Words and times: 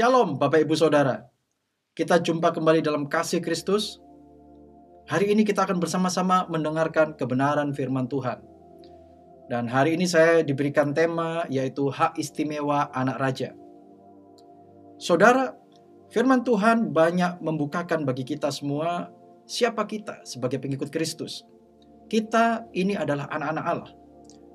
Shalom 0.00 0.40
Bapak 0.40 0.64
Ibu 0.64 0.72
Saudara. 0.80 1.28
Kita 1.92 2.16
jumpa 2.24 2.56
kembali 2.56 2.80
dalam 2.80 3.04
kasih 3.04 3.44
Kristus. 3.44 4.00
Hari 5.12 5.28
ini 5.28 5.44
kita 5.44 5.68
akan 5.68 5.76
bersama-sama 5.76 6.48
mendengarkan 6.48 7.12
kebenaran 7.20 7.76
firman 7.76 8.08
Tuhan. 8.08 8.40
Dan 9.52 9.68
hari 9.68 10.00
ini 10.00 10.08
saya 10.08 10.40
diberikan 10.40 10.96
tema 10.96 11.44
yaitu 11.52 11.92
hak 11.92 12.16
istimewa 12.16 12.88
anak 12.96 13.20
raja. 13.20 13.52
Saudara, 14.96 15.52
firman 16.08 16.48
Tuhan 16.48 16.96
banyak 16.96 17.44
membukakan 17.44 18.08
bagi 18.08 18.24
kita 18.24 18.48
semua 18.48 19.12
siapa 19.44 19.84
kita 19.84 20.24
sebagai 20.24 20.64
pengikut 20.64 20.88
Kristus. 20.88 21.44
Kita 22.08 22.64
ini 22.72 22.96
adalah 22.96 23.28
anak-anak 23.28 23.64
Allah 23.68 23.92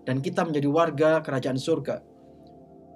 dan 0.09 0.25
kita 0.25 0.41
menjadi 0.41 0.73
warga 0.73 1.21
kerajaan 1.21 1.61
surga. 1.61 2.01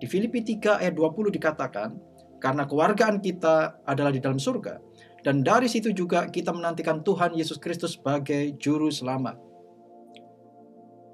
Di 0.01 0.09
Filipi 0.09 0.41
3 0.41 0.81
ayat 0.81 0.97
20 0.97 1.29
dikatakan, 1.29 2.08
karena 2.39 2.65
kewargaan 2.65 3.19
kita 3.19 3.83
adalah 3.85 4.11
di 4.11 4.23
dalam 4.23 4.39
surga, 4.39 4.79
dan 5.23 5.43
dari 5.43 5.67
situ 5.67 5.91
juga 5.91 6.31
kita 6.31 6.55
menantikan 6.55 7.03
Tuhan 7.03 7.35
Yesus 7.35 7.59
Kristus 7.59 7.99
sebagai 7.99 8.55
juru 8.55 8.87
selamat. 8.87 9.35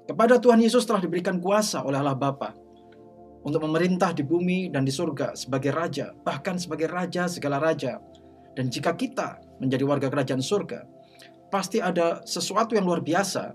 Kepada 0.06 0.38
Tuhan 0.38 0.62
Yesus 0.62 0.86
telah 0.86 1.02
diberikan 1.02 1.42
kuasa 1.42 1.82
oleh 1.82 1.98
Allah 1.98 2.14
Bapa 2.14 2.54
untuk 3.42 3.58
memerintah 3.66 4.14
di 4.14 4.22
bumi 4.22 4.70
dan 4.70 4.86
di 4.86 4.94
surga 4.94 5.34
sebagai 5.34 5.74
raja, 5.74 6.14
bahkan 6.22 6.54
sebagai 6.54 6.86
raja 6.86 7.26
segala 7.26 7.58
raja. 7.58 7.98
Dan 8.54 8.70
jika 8.70 8.94
kita 8.94 9.42
menjadi 9.58 9.82
warga 9.82 10.06
kerajaan 10.06 10.40
surga, 10.40 10.86
pasti 11.50 11.82
ada 11.82 12.22
sesuatu 12.22 12.78
yang 12.78 12.86
luar 12.86 13.02
biasa 13.02 13.54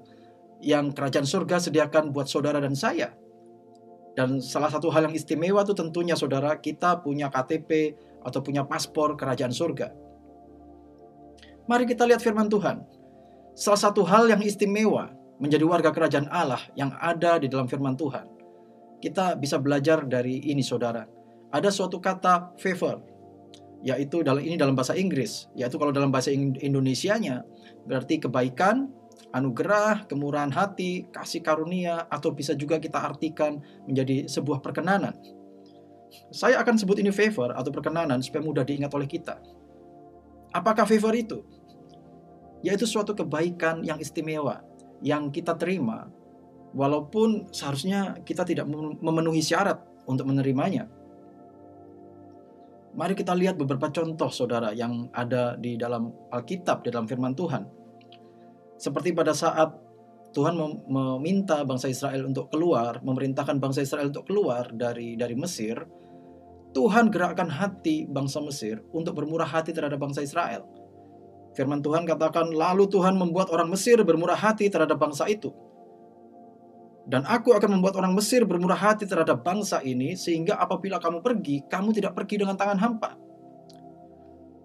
yang 0.62 0.92
kerajaan 0.92 1.26
surga 1.26 1.58
sediakan 1.58 2.12
buat 2.12 2.28
saudara 2.28 2.60
dan 2.60 2.76
saya. 2.76 3.16
Dan 4.22 4.38
salah 4.38 4.70
satu 4.70 4.94
hal 4.94 5.10
yang 5.10 5.18
istimewa 5.18 5.66
itu 5.66 5.74
tentunya 5.74 6.14
saudara 6.14 6.54
kita 6.54 7.02
punya 7.02 7.34
KTP 7.34 7.98
atau 8.22 8.38
punya 8.46 8.62
paspor 8.62 9.18
kerajaan 9.18 9.50
surga. 9.50 9.90
Mari 11.66 11.90
kita 11.90 12.06
lihat 12.06 12.22
firman 12.22 12.46
Tuhan. 12.46 12.86
Salah 13.58 13.82
satu 13.82 14.06
hal 14.06 14.30
yang 14.30 14.46
istimewa 14.46 15.10
menjadi 15.42 15.66
warga 15.66 15.90
kerajaan 15.90 16.30
Allah 16.30 16.62
yang 16.78 16.94
ada 17.02 17.42
di 17.42 17.50
dalam 17.50 17.66
firman 17.66 17.98
Tuhan. 17.98 18.30
Kita 19.02 19.34
bisa 19.42 19.58
belajar 19.58 20.06
dari 20.06 20.38
ini 20.54 20.62
saudara. 20.62 21.02
Ada 21.50 21.74
suatu 21.74 21.98
kata 21.98 22.54
favor, 22.62 23.02
yaitu 23.82 24.22
dalam 24.22 24.46
ini 24.46 24.54
dalam 24.54 24.78
bahasa 24.78 24.94
Inggris, 24.94 25.50
yaitu 25.58 25.82
kalau 25.82 25.90
dalam 25.90 26.14
bahasa 26.14 26.30
Indonesianya 26.30 27.42
berarti 27.90 28.22
kebaikan, 28.22 28.86
anugerah, 29.32 30.06
kemurahan 30.08 30.52
hati, 30.52 31.08
kasih 31.10 31.40
karunia, 31.42 32.06
atau 32.12 32.36
bisa 32.36 32.54
juga 32.54 32.78
kita 32.78 33.00
artikan 33.00 33.64
menjadi 33.88 34.28
sebuah 34.28 34.60
perkenanan. 34.60 35.16
Saya 36.32 36.60
akan 36.60 36.76
sebut 36.76 37.00
ini 37.00 37.10
favor 37.10 37.56
atau 37.56 37.72
perkenanan 37.72 38.20
supaya 38.20 38.44
mudah 38.44 38.68
diingat 38.68 38.92
oleh 38.92 39.08
kita. 39.08 39.40
Apakah 40.52 40.84
favor 40.84 41.16
itu? 41.16 41.40
Yaitu 42.62 42.84
suatu 42.84 43.16
kebaikan 43.16 43.82
yang 43.88 43.98
istimewa 43.98 44.62
yang 45.02 45.32
kita 45.34 45.56
terima 45.56 46.12
walaupun 46.76 47.50
seharusnya 47.50 48.22
kita 48.22 48.44
tidak 48.44 48.68
memenuhi 49.00 49.40
syarat 49.40 49.80
untuk 50.06 50.28
menerimanya. 50.28 50.92
Mari 52.92 53.16
kita 53.16 53.32
lihat 53.32 53.56
beberapa 53.56 53.88
contoh 53.88 54.28
saudara 54.28 54.76
yang 54.76 55.08
ada 55.16 55.56
di 55.56 55.80
dalam 55.80 56.12
Alkitab, 56.28 56.84
di 56.84 56.92
dalam 56.92 57.08
firman 57.08 57.32
Tuhan 57.32 57.81
seperti 58.82 59.14
pada 59.14 59.38
saat 59.38 59.70
Tuhan 60.34 60.58
meminta 60.90 61.62
bangsa 61.62 61.86
Israel 61.86 62.26
untuk 62.26 62.50
keluar, 62.50 62.98
memerintahkan 63.06 63.62
bangsa 63.62 63.86
Israel 63.86 64.10
untuk 64.10 64.26
keluar 64.26 64.74
dari 64.74 65.14
dari 65.14 65.38
Mesir, 65.38 65.78
Tuhan 66.74 67.14
gerakkan 67.14 67.52
hati 67.52 68.10
bangsa 68.10 68.42
Mesir 68.42 68.82
untuk 68.90 69.22
bermurah 69.22 69.46
hati 69.46 69.70
terhadap 69.70 70.02
bangsa 70.02 70.26
Israel. 70.26 70.66
Firman 71.52 71.84
Tuhan 71.84 72.08
katakan, 72.08 72.48
lalu 72.56 72.88
Tuhan 72.88 73.20
membuat 73.20 73.52
orang 73.52 73.68
Mesir 73.68 74.00
bermurah 74.02 74.40
hati 74.40 74.72
terhadap 74.72 74.96
bangsa 74.96 75.28
itu. 75.28 75.52
Dan 77.04 77.28
aku 77.28 77.52
akan 77.52 77.76
membuat 77.76 78.00
orang 78.00 78.16
Mesir 78.16 78.48
bermurah 78.48 78.80
hati 78.80 79.04
terhadap 79.04 79.44
bangsa 79.44 79.84
ini, 79.84 80.16
sehingga 80.16 80.56
apabila 80.56 80.96
kamu 80.96 81.20
pergi, 81.20 81.68
kamu 81.68 81.92
tidak 81.92 82.16
pergi 82.16 82.40
dengan 82.40 82.56
tangan 82.56 82.80
hampa. 82.80 83.20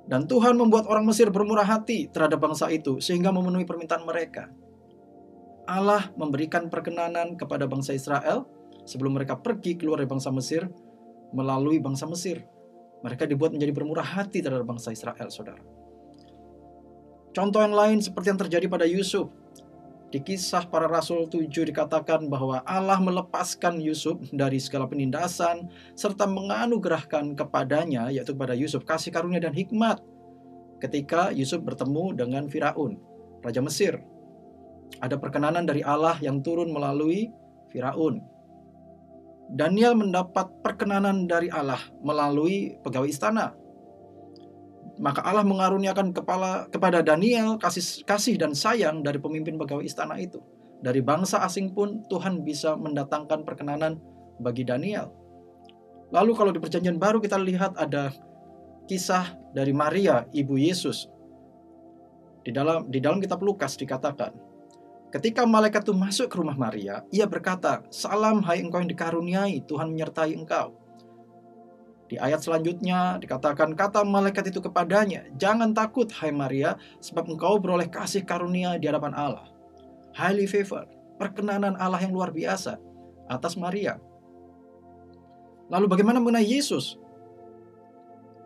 Dan 0.06 0.30
Tuhan 0.30 0.54
membuat 0.54 0.86
orang 0.86 1.02
Mesir 1.02 1.34
bermurah 1.34 1.66
hati 1.66 2.06
terhadap 2.06 2.38
bangsa 2.38 2.70
itu 2.70 3.02
sehingga 3.02 3.34
memenuhi 3.34 3.66
permintaan 3.66 4.06
mereka. 4.06 4.46
Allah 5.66 6.14
memberikan 6.14 6.70
perkenanan 6.70 7.34
kepada 7.34 7.66
bangsa 7.66 7.90
Israel 7.90 8.46
sebelum 8.86 9.18
mereka 9.18 9.34
pergi 9.34 9.74
keluar 9.74 9.98
dari 9.98 10.06
bangsa 10.06 10.30
Mesir 10.30 10.70
melalui 11.34 11.82
bangsa 11.82 12.06
Mesir. 12.06 12.46
Mereka 13.02 13.26
dibuat 13.26 13.50
menjadi 13.50 13.74
bermurah 13.74 14.06
hati 14.06 14.40
terhadap 14.40 14.62
bangsa 14.62 14.94
Israel, 14.94 15.26
saudara. 15.28 15.60
Contoh 17.34 17.60
yang 17.60 17.76
lain 17.76 17.98
seperti 18.00 18.32
yang 18.32 18.40
terjadi 18.40 18.66
pada 18.70 18.86
Yusuf. 18.88 19.28
Di 20.16 20.24
kisah 20.24 20.64
para 20.64 20.88
rasul 20.88 21.28
7 21.28 21.44
dikatakan 21.44 22.24
bahwa 22.32 22.64
Allah 22.64 22.96
melepaskan 22.96 23.76
Yusuf 23.84 24.16
dari 24.32 24.56
segala 24.56 24.88
penindasan 24.88 25.68
serta 25.92 26.24
menganugerahkan 26.24 27.36
kepadanya 27.36 28.08
yaitu 28.08 28.32
kepada 28.32 28.56
Yusuf 28.56 28.88
kasih 28.88 29.12
karunia 29.12 29.44
dan 29.44 29.52
hikmat 29.52 30.00
ketika 30.80 31.36
Yusuf 31.36 31.60
bertemu 31.60 32.16
dengan 32.16 32.48
Firaun, 32.48 32.96
raja 33.44 33.60
Mesir. 33.60 34.00
Ada 35.04 35.20
perkenanan 35.20 35.68
dari 35.68 35.84
Allah 35.84 36.16
yang 36.24 36.40
turun 36.40 36.72
melalui 36.72 37.28
Firaun. 37.68 38.24
Daniel 39.52 40.00
mendapat 40.00 40.48
perkenanan 40.64 41.28
dari 41.28 41.52
Allah 41.52 41.92
melalui 42.00 42.80
pegawai 42.80 43.12
istana 43.12 43.52
maka 44.96 45.20
Allah 45.24 45.44
mengaruniakan 45.44 46.12
kepala 46.16 46.68
kepada 46.72 47.04
Daniel 47.04 47.60
kasih 47.60 48.04
kasih 48.08 48.40
dan 48.40 48.56
sayang 48.56 49.04
dari 49.04 49.20
pemimpin 49.20 49.60
pegawai 49.60 49.84
istana 49.84 50.16
itu. 50.16 50.40
Dari 50.80 51.00
bangsa 51.00 51.40
asing 51.44 51.72
pun 51.72 52.04
Tuhan 52.08 52.44
bisa 52.44 52.76
mendatangkan 52.76 53.44
perkenanan 53.44 53.96
bagi 54.40 54.64
Daniel. 54.64 55.12
Lalu 56.12 56.32
kalau 56.36 56.52
di 56.52 56.60
perjanjian 56.60 57.00
baru 57.00 57.18
kita 57.18 57.36
lihat 57.40 57.74
ada 57.76 58.12
kisah 58.86 59.34
dari 59.50 59.74
Maria, 59.74 60.24
ibu 60.30 60.54
Yesus. 60.54 61.10
Di 62.46 62.54
dalam 62.54 62.86
di 62.86 63.02
dalam 63.02 63.18
kitab 63.18 63.42
Lukas 63.42 63.74
dikatakan, 63.74 64.30
ketika 65.10 65.42
malaikat 65.42 65.82
itu 65.82 65.96
masuk 65.96 66.30
ke 66.30 66.36
rumah 66.38 66.54
Maria, 66.54 67.02
ia 67.10 67.26
berkata, 67.26 67.82
"Salam 67.90 68.38
hai 68.46 68.62
engkau 68.62 68.78
yang 68.78 68.90
dikaruniai, 68.92 69.66
Tuhan 69.66 69.90
menyertai 69.90 70.38
engkau." 70.38 70.85
Di 72.06 72.14
ayat 72.22 72.38
selanjutnya 72.38 73.18
dikatakan 73.18 73.74
kata 73.74 74.06
malaikat 74.06 74.54
itu 74.54 74.62
kepadanya, 74.62 75.26
"Jangan 75.34 75.74
takut 75.74 76.06
hai 76.22 76.30
Maria, 76.30 76.78
sebab 77.02 77.26
engkau 77.26 77.58
beroleh 77.58 77.90
kasih 77.90 78.22
karunia 78.22 78.78
di 78.78 78.86
hadapan 78.86 79.10
Allah." 79.10 79.50
Highly 80.14 80.46
favor, 80.46 80.86
perkenanan 81.18 81.74
Allah 81.76 81.98
yang 81.98 82.14
luar 82.14 82.30
biasa 82.30 82.78
atas 83.26 83.58
Maria. 83.58 83.98
Lalu 85.66 85.90
bagaimana 85.90 86.22
mengenai 86.22 86.46
Yesus? 86.46 86.94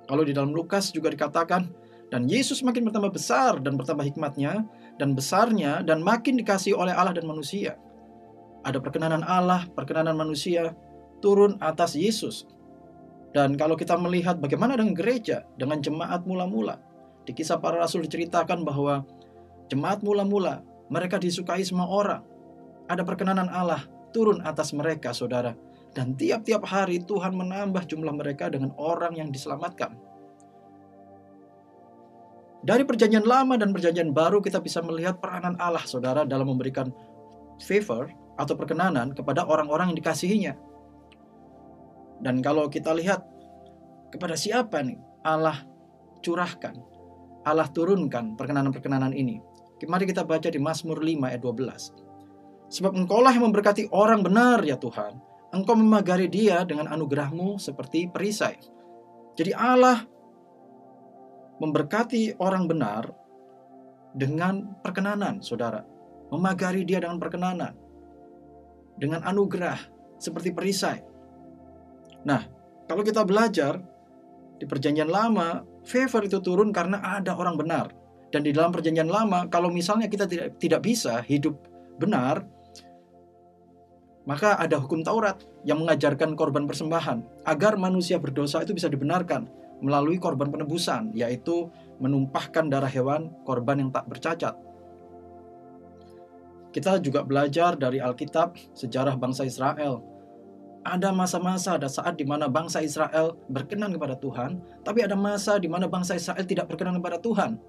Kalau 0.08 0.24
di 0.24 0.32
dalam 0.32 0.56
Lukas 0.56 0.88
juga 0.88 1.12
dikatakan, 1.12 1.68
dan 2.10 2.26
Yesus 2.26 2.64
makin 2.64 2.88
bertambah 2.88 3.14
besar 3.14 3.60
dan 3.60 3.76
bertambah 3.76 4.02
hikmatnya, 4.02 4.66
dan 4.96 5.12
besarnya, 5.12 5.84
dan 5.84 6.00
makin 6.00 6.40
dikasih 6.40 6.74
oleh 6.74 6.96
Allah 6.96 7.14
dan 7.14 7.28
manusia. 7.28 7.76
Ada 8.64 8.80
perkenanan 8.80 9.22
Allah, 9.22 9.68
perkenanan 9.76 10.16
manusia, 10.16 10.74
turun 11.20 11.60
atas 11.60 11.94
Yesus 11.94 12.48
dan 13.30 13.54
kalau 13.54 13.78
kita 13.78 13.94
melihat 13.94 14.42
bagaimana 14.42 14.74
dengan 14.74 14.94
gereja, 14.94 15.46
dengan 15.54 15.78
jemaat 15.78 16.26
mula-mula, 16.26 16.82
di 17.22 17.30
kisah 17.30 17.62
para 17.62 17.78
rasul 17.78 18.02
diceritakan 18.02 18.66
bahwa 18.66 19.06
jemaat 19.70 20.02
mula-mula 20.02 20.66
mereka 20.90 21.22
disukai 21.22 21.62
semua 21.62 21.86
orang. 21.86 22.22
Ada 22.90 23.06
perkenanan 23.06 23.46
Allah 23.46 23.86
turun 24.10 24.42
atas 24.42 24.74
mereka, 24.74 25.14
saudara. 25.14 25.54
Dan 25.94 26.18
tiap-tiap 26.18 26.66
hari 26.66 27.02
Tuhan 27.02 27.34
menambah 27.34 27.86
jumlah 27.86 28.14
mereka 28.14 28.50
dengan 28.50 28.74
orang 28.74 29.14
yang 29.14 29.30
diselamatkan. 29.30 29.94
Dari 32.60 32.84
perjanjian 32.84 33.24
lama 33.24 33.56
dan 33.56 33.72
perjanjian 33.72 34.12
baru 34.12 34.42
kita 34.42 34.58
bisa 34.60 34.82
melihat 34.82 35.22
peranan 35.22 35.54
Allah, 35.62 35.86
saudara, 35.86 36.26
dalam 36.26 36.50
memberikan 36.50 36.90
favor 37.62 38.10
atau 38.36 38.58
perkenanan 38.58 39.14
kepada 39.14 39.46
orang-orang 39.46 39.94
yang 39.94 39.98
dikasihinya. 40.02 40.52
Dan 42.20 42.44
kalau 42.44 42.68
kita 42.68 42.92
lihat 42.92 43.24
kepada 44.12 44.36
siapa 44.36 44.84
nih 44.84 45.00
Allah 45.24 45.64
curahkan, 46.20 46.76
Allah 47.44 47.68
turunkan 47.72 48.36
perkenanan-perkenanan 48.36 49.16
ini. 49.16 49.40
Mari 49.80 50.04
kita 50.04 50.28
baca 50.28 50.52
di 50.52 50.60
Mazmur 50.60 51.00
5 51.00 51.24
ayat 51.24 51.40
12. 51.40 52.68
Sebab 52.68 52.92
engkaulah 52.92 53.32
yang 53.32 53.48
memberkati 53.48 53.88
orang 53.96 54.20
benar 54.20 54.60
ya 54.60 54.76
Tuhan. 54.76 55.16
Engkau 55.50 55.74
memagari 55.74 56.28
dia 56.28 56.62
dengan 56.68 56.86
anugerahmu 56.92 57.56
seperti 57.56 58.06
perisai. 58.06 58.60
Jadi 59.34 59.56
Allah 59.56 60.04
memberkati 61.58 62.38
orang 62.38 62.68
benar 62.70 63.10
dengan 64.14 64.78
perkenanan, 64.84 65.42
saudara. 65.42 65.82
Memagari 66.30 66.86
dia 66.86 67.02
dengan 67.02 67.18
perkenanan. 67.18 67.74
Dengan 69.00 69.24
anugerah 69.26 69.80
seperti 70.20 70.54
perisai. 70.54 71.09
Nah, 72.26 72.44
kalau 72.88 73.02
kita 73.04 73.24
belajar, 73.24 73.80
Di 74.60 74.68
perjanjian 74.68 75.08
lama, 75.08 75.64
favor 75.88 76.20
itu 76.20 76.36
turun 76.44 76.68
karena 76.68 77.00
ada 77.00 77.32
orang 77.32 77.56
benar. 77.56 77.88
Dan 78.28 78.44
di 78.44 78.52
dalam 78.52 78.68
perjanjian 78.68 79.08
lama, 79.08 79.48
kalau 79.48 79.72
misalnya 79.72 80.04
kita 80.04 80.28
tidak 80.28 80.60
tidak 80.60 80.84
bisa 80.84 81.24
hidup 81.24 81.56
benar, 81.96 82.44
maka 84.28 84.60
ada 84.60 84.76
hukum 84.76 85.00
Taurat 85.00 85.40
yang 85.64 85.80
mengajarkan 85.80 86.36
korban 86.36 86.68
persembahan 86.68 87.48
agar 87.48 87.80
manusia 87.80 88.20
berdosa 88.20 88.60
itu 88.60 88.76
bisa 88.76 88.92
dibenarkan 88.92 89.48
melalui 89.80 90.20
korban 90.20 90.52
penebusan, 90.52 91.16
yaitu 91.16 91.72
menumpahkan 92.04 92.68
darah 92.68 92.92
hewan 92.92 93.32
korban 93.48 93.80
yang 93.80 93.88
tak 93.88 94.04
bercacat. 94.12 94.54
Kita 96.68 97.00
juga 97.00 97.24
belajar 97.24 97.80
dari 97.80 97.96
Alkitab 97.96 98.76
sejarah 98.76 99.16
bangsa 99.16 99.48
Israel. 99.48 100.04
Ada 100.80 101.12
masa-masa, 101.12 101.76
ada 101.76 101.92
saat 101.92 102.16
di 102.16 102.24
mana 102.24 102.48
bangsa 102.48 102.80
Israel 102.80 103.36
berkenan 103.52 103.92
kepada 103.92 104.16
Tuhan, 104.16 104.64
tapi 104.80 105.04
ada 105.04 105.12
masa 105.12 105.60
di 105.60 105.68
mana 105.68 105.84
bangsa 105.84 106.16
Israel 106.16 106.40
tidak 106.48 106.72
berkenan 106.72 106.96
kepada 106.96 107.20
Tuhan. 107.20 107.60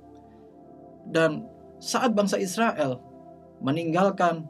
Dan 1.11 1.43
saat 1.83 2.15
bangsa 2.15 2.39
Israel 2.39 3.03
meninggalkan 3.59 4.47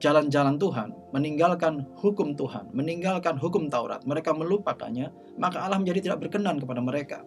jalan-jalan 0.00 0.56
Tuhan, 0.56 0.96
meninggalkan 1.12 1.84
hukum 2.00 2.32
Tuhan, 2.32 2.72
meninggalkan 2.72 3.36
hukum 3.36 3.68
Taurat, 3.68 4.00
mereka 4.08 4.32
melupakannya, 4.32 5.12
maka 5.36 5.60
Allah 5.60 5.76
menjadi 5.76 6.08
tidak 6.08 6.24
berkenan 6.24 6.56
kepada 6.56 6.80
mereka. 6.80 7.20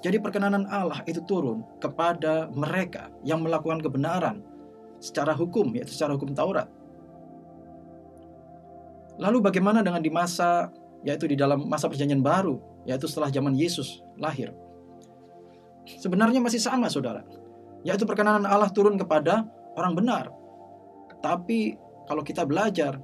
Jadi 0.00 0.16
perkenanan 0.16 0.64
Allah 0.72 1.04
itu 1.04 1.20
turun 1.28 1.60
kepada 1.76 2.48
mereka 2.56 3.12
yang 3.20 3.44
melakukan 3.44 3.84
kebenaran 3.84 4.40
secara 4.96 5.36
hukum, 5.36 5.76
yaitu 5.76 5.92
secara 5.92 6.16
hukum 6.16 6.32
Taurat. 6.32 6.72
Lalu 9.20 9.38
bagaimana 9.44 9.84
dengan 9.84 10.00
di 10.00 10.08
masa, 10.08 10.72
yaitu 11.04 11.28
di 11.28 11.36
dalam 11.36 11.68
masa 11.68 11.92
perjanjian 11.92 12.24
baru, 12.24 12.56
yaitu 12.88 13.04
setelah 13.04 13.28
zaman 13.28 13.52
Yesus 13.52 14.00
lahir? 14.16 14.56
Sebenarnya 15.84 16.40
masih 16.40 16.56
sama 16.56 16.88
saudara, 16.88 17.20
yaitu 17.84 18.08
perkenanan 18.08 18.48
Allah 18.48 18.72
turun 18.72 18.96
kepada 18.96 19.44
orang 19.76 19.92
benar. 19.92 20.32
Tapi 21.20 21.76
kalau 22.08 22.24
kita 22.24 22.48
belajar, 22.48 22.96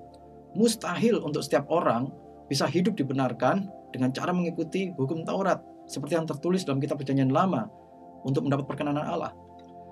mustahil 0.57 1.21
untuk 1.21 1.45
setiap 1.45 1.69
orang 1.69 2.09
bisa 2.49 2.65
hidup 2.65 2.97
dibenarkan 2.97 3.69
dengan 3.93 4.09
cara 4.17 4.33
mengikuti 4.33 4.97
hukum 4.97 5.29
Taurat 5.29 5.61
seperti 5.85 6.17
yang 6.17 6.25
tertulis 6.25 6.65
dalam 6.65 6.81
kitab 6.81 6.97
perjanjian 6.97 7.29
lama 7.29 7.69
untuk 8.25 8.49
mendapat 8.49 8.65
perkenanan 8.65 9.05
Allah. 9.05 9.37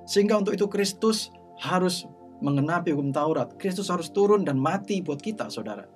Sehingga 0.09 0.41
untuk 0.41 0.57
itu 0.57 0.65
Kristus 0.73 1.29
harus 1.61 2.09
mengenapi 2.41 2.97
hukum 2.97 3.13
Taurat. 3.13 3.53
Kristus 3.61 3.93
harus 3.93 4.09
turun 4.09 4.43
dan 4.43 4.57
mati 4.57 5.05
buat 5.05 5.21
kita, 5.21 5.53
saudara. 5.53 5.94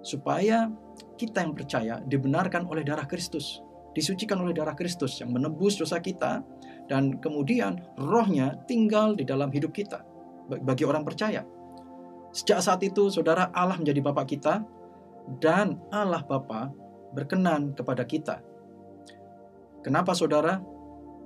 Supaya 0.00 0.68
kita 1.16 1.44
yang 1.44 1.52
percaya 1.52 1.94
dibenarkan 2.04 2.64
oleh 2.68 2.84
darah 2.84 3.04
Kristus. 3.04 3.60
Disucikan 3.92 4.40
oleh 4.40 4.54
darah 4.54 4.76
Kristus 4.76 5.18
yang 5.20 5.34
menebus 5.34 5.76
dosa 5.76 6.00
kita. 6.00 6.44
Dan 6.90 7.22
kemudian 7.22 7.78
rohnya 8.00 8.58
tinggal 8.66 9.14
di 9.14 9.22
dalam 9.22 9.52
hidup 9.52 9.70
kita. 9.70 10.02
Bagi 10.50 10.82
orang 10.82 11.06
percaya. 11.06 11.46
Sejak 12.30 12.62
saat 12.62 12.80
itu, 12.86 13.10
saudara 13.10 13.50
Allah 13.50 13.78
menjadi 13.78 14.02
Bapak 14.06 14.26
kita, 14.30 14.62
dan 15.38 15.78
Allah 15.90 16.22
Bapa 16.22 16.70
berkenan 17.14 17.74
kepada 17.74 18.02
kita. 18.06 18.42
Kenapa 19.82 20.14
saudara? 20.14 20.58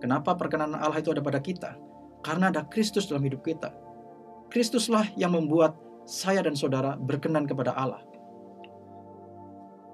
Kenapa 0.00 0.36
perkenanan 0.36 0.80
Allah 0.80 1.00
itu 1.00 1.12
ada 1.12 1.24
pada 1.24 1.40
kita? 1.40 1.76
Karena 2.20 2.52
ada 2.52 2.64
Kristus 2.68 3.08
dalam 3.08 3.24
hidup 3.24 3.40
kita. 3.40 3.72
Kristuslah 4.52 5.08
yang 5.16 5.32
membuat 5.32 5.76
saya 6.04 6.44
dan 6.44 6.52
saudara 6.52 6.96
berkenan 7.00 7.48
kepada 7.48 7.72
Allah. 7.72 8.04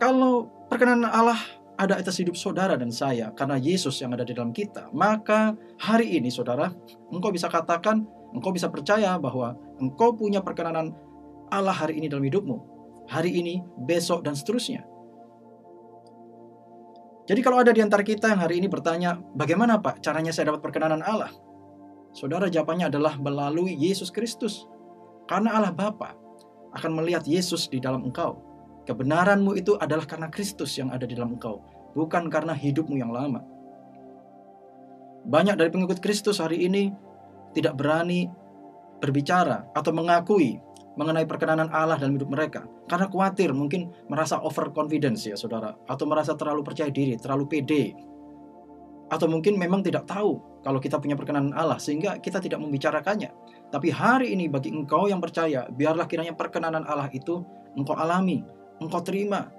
Kalau 0.00 0.48
perkenanan 0.72 1.12
Allah 1.12 1.36
ada 1.76 2.00
atas 2.00 2.16
hidup 2.16 2.36
saudara 2.36 2.76
dan 2.76 2.88
saya 2.88 3.32
karena 3.36 3.60
Yesus 3.60 4.00
yang 4.00 4.16
ada 4.16 4.24
di 4.24 4.32
dalam 4.32 4.50
kita, 4.56 4.88
maka 4.96 5.52
hari 5.76 6.16
ini 6.16 6.32
saudara, 6.32 6.72
engkau 7.12 7.28
bisa 7.28 7.52
katakan 7.52 8.08
Engkau 8.30 8.54
bisa 8.54 8.70
percaya 8.70 9.18
bahwa 9.18 9.58
engkau 9.82 10.14
punya 10.14 10.38
perkenanan 10.38 10.94
Allah 11.50 11.74
hari 11.74 11.98
ini 11.98 12.06
dalam 12.06 12.22
hidupmu. 12.22 12.78
Hari 13.10 13.42
ini, 13.42 13.58
besok, 13.74 14.22
dan 14.22 14.38
seterusnya. 14.38 14.86
Jadi 17.26 17.40
kalau 17.42 17.58
ada 17.58 17.74
di 17.74 17.82
antara 17.82 18.06
kita 18.06 18.30
yang 18.30 18.38
hari 18.38 18.62
ini 18.62 18.70
bertanya, 18.70 19.18
bagaimana 19.34 19.82
Pak 19.82 19.98
caranya 19.98 20.30
saya 20.30 20.54
dapat 20.54 20.62
perkenanan 20.62 21.02
Allah? 21.02 21.30
Saudara 22.14 22.46
jawabannya 22.46 22.90
adalah 22.90 23.18
melalui 23.18 23.74
Yesus 23.74 24.14
Kristus. 24.14 24.66
Karena 25.26 25.58
Allah 25.58 25.74
Bapa 25.74 26.14
akan 26.74 27.02
melihat 27.02 27.26
Yesus 27.26 27.66
di 27.66 27.82
dalam 27.82 28.06
engkau. 28.06 28.49
Kebenaranmu 28.88 29.54
itu 29.60 29.76
adalah 29.76 30.08
karena 30.08 30.28
Kristus 30.32 30.76
yang 30.80 30.88
ada 30.88 31.04
di 31.04 31.12
dalam 31.12 31.36
engkau, 31.36 31.60
bukan 31.92 32.32
karena 32.32 32.56
hidupmu 32.56 32.96
yang 32.96 33.12
lama. 33.12 33.44
Banyak 35.28 35.60
dari 35.60 35.68
pengikut 35.68 36.00
Kristus 36.00 36.40
hari 36.40 36.64
ini 36.64 36.88
tidak 37.52 37.76
berani 37.76 38.30
berbicara 39.00 39.68
atau 39.76 39.92
mengakui 39.92 40.60
mengenai 41.00 41.24
perkenanan 41.24 41.72
Allah 41.72 41.96
dalam 41.96 42.18
hidup 42.18 42.28
mereka 42.28 42.66
karena 42.90 43.06
khawatir 43.08 43.54
mungkin 43.56 43.88
merasa 44.10 44.36
overconfidence 44.42 45.24
ya 45.24 45.38
saudara 45.38 45.72
atau 45.88 46.04
merasa 46.04 46.36
terlalu 46.36 46.60
percaya 46.60 46.92
diri 46.92 47.16
terlalu 47.16 47.46
pede 47.48 47.96
atau 49.10 49.26
mungkin 49.26 49.56
memang 49.56 49.80
tidak 49.80 50.06
tahu 50.06 50.38
kalau 50.60 50.78
kita 50.78 51.00
punya 51.00 51.16
perkenanan 51.16 51.56
Allah 51.56 51.80
sehingga 51.80 52.20
kita 52.20 52.42
tidak 52.42 52.60
membicarakannya 52.60 53.32
tapi 53.72 53.88
hari 53.88 54.36
ini 54.36 54.50
bagi 54.50 54.74
engkau 54.74 55.08
yang 55.08 55.22
percaya 55.22 55.66
biarlah 55.72 56.04
kiranya 56.04 56.36
perkenanan 56.36 56.84
Allah 56.84 57.08
itu 57.14 57.42
engkau 57.78 57.96
alami 57.96 58.44
engkau 58.80 59.04
terima 59.04 59.52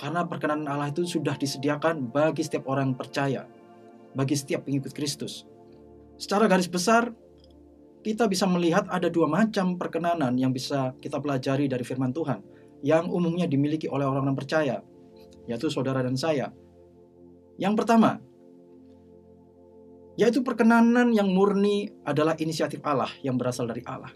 karena 0.00 0.24
perkenanan 0.24 0.70
Allah 0.70 0.88
itu 0.88 1.04
sudah 1.04 1.36
disediakan 1.36 2.08
bagi 2.08 2.40
setiap 2.40 2.70
orang 2.70 2.96
percaya 2.96 3.44
bagi 4.16 4.34
setiap 4.34 4.66
pengikut 4.66 4.90
Kristus 4.94 5.46
Secara 6.20 6.44
garis 6.52 6.68
besar, 6.68 7.16
kita 8.04 8.28
bisa 8.28 8.44
melihat 8.44 8.84
ada 8.92 9.08
dua 9.08 9.24
macam 9.24 9.80
perkenanan 9.80 10.36
yang 10.36 10.52
bisa 10.52 10.92
kita 11.00 11.16
pelajari 11.16 11.64
dari 11.64 11.80
firman 11.80 12.12
Tuhan, 12.12 12.44
yang 12.84 13.08
umumnya 13.08 13.48
dimiliki 13.48 13.88
oleh 13.88 14.04
orang-orang 14.04 14.36
percaya, 14.36 14.84
yaitu 15.48 15.72
saudara 15.72 16.04
dan 16.04 16.20
saya. 16.20 16.52
Yang 17.56 17.72
pertama, 17.72 18.20
yaitu 20.20 20.44
perkenanan 20.44 21.08
yang 21.16 21.32
murni 21.32 21.88
adalah 22.04 22.36
inisiatif 22.36 22.84
Allah 22.84 23.08
yang 23.24 23.40
berasal 23.40 23.64
dari 23.64 23.80
Allah. 23.88 24.12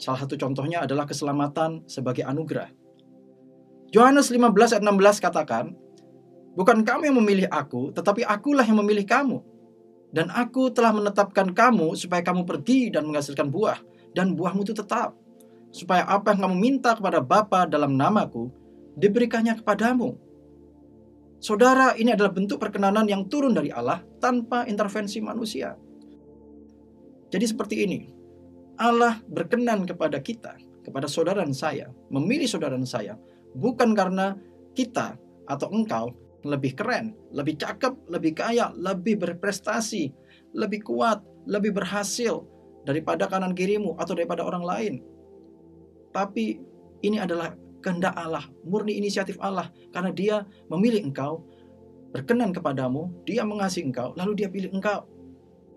Salah 0.00 0.24
satu 0.24 0.40
contohnya 0.40 0.88
adalah 0.88 1.04
keselamatan 1.04 1.84
sebagai 1.84 2.24
anugerah. 2.24 2.72
Yohanes 3.92 4.32
15 4.32 4.80
ayat 4.80 4.82
16 4.82 5.20
katakan, 5.20 5.76
Bukan 6.56 6.82
kamu 6.82 7.12
yang 7.12 7.18
memilih 7.20 7.46
aku, 7.52 7.92
tetapi 7.92 8.24
akulah 8.24 8.64
yang 8.64 8.80
memilih 8.80 9.04
kamu 9.04 9.44
dan 10.10 10.26
aku 10.34 10.74
telah 10.74 10.90
menetapkan 10.90 11.54
kamu 11.54 11.94
supaya 11.94 12.22
kamu 12.26 12.42
pergi 12.42 12.90
dan 12.90 13.06
menghasilkan 13.06 13.46
buah. 13.50 13.78
Dan 14.10 14.34
buahmu 14.34 14.66
itu 14.66 14.74
tetap. 14.74 15.14
Supaya 15.70 16.02
apa 16.02 16.34
yang 16.34 16.50
kamu 16.50 16.56
minta 16.58 16.98
kepada 16.98 17.22
Bapa 17.22 17.62
dalam 17.70 17.94
namaku, 17.94 18.50
diberikannya 18.98 19.54
kepadamu. 19.62 20.18
Saudara, 21.38 21.94
ini 21.94 22.10
adalah 22.10 22.34
bentuk 22.34 22.58
perkenanan 22.58 23.06
yang 23.06 23.30
turun 23.30 23.54
dari 23.54 23.70
Allah 23.70 24.02
tanpa 24.18 24.66
intervensi 24.66 25.22
manusia. 25.22 25.78
Jadi 27.30 27.46
seperti 27.46 27.86
ini. 27.86 28.00
Allah 28.80 29.20
berkenan 29.28 29.84
kepada 29.84 30.16
kita, 30.24 30.56
kepada 30.80 31.04
saudara 31.04 31.44
dan 31.44 31.52
saya, 31.52 31.92
memilih 32.08 32.48
saudara 32.48 32.72
dan 32.72 32.88
saya, 32.88 33.20
bukan 33.52 33.92
karena 33.92 34.40
kita 34.72 35.20
atau 35.44 35.68
engkau 35.68 36.16
lebih 36.40 36.72
keren, 36.72 37.12
lebih 37.36 37.60
cakep, 37.60 37.92
lebih 38.08 38.32
kaya, 38.32 38.72
lebih 38.72 39.20
berprestasi, 39.20 40.08
lebih 40.56 40.80
kuat, 40.80 41.20
lebih 41.44 41.76
berhasil 41.76 42.40
daripada 42.88 43.28
kanan 43.28 43.52
kirimu 43.52 44.00
atau 44.00 44.16
daripada 44.16 44.40
orang 44.48 44.64
lain. 44.64 44.94
Tapi 46.16 46.56
ini 47.04 47.20
adalah 47.20 47.52
kehendak 47.84 48.16
Allah, 48.16 48.48
murni 48.64 48.96
inisiatif 48.96 49.36
Allah 49.44 49.68
karena 49.92 50.10
dia 50.16 50.36
memilih 50.72 51.04
engkau, 51.12 51.44
berkenan 52.16 52.56
kepadamu, 52.56 53.12
dia 53.28 53.44
mengasihi 53.44 53.92
engkau, 53.92 54.16
lalu 54.16 54.40
dia 54.40 54.48
pilih 54.48 54.72
engkau. 54.72 55.04